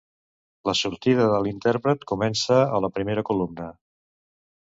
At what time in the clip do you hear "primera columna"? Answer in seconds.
2.95-3.67